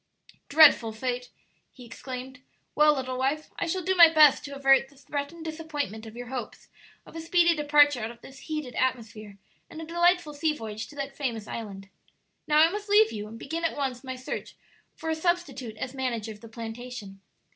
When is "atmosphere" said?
8.73-9.37